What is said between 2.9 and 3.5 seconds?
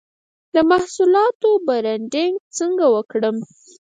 وکړم؟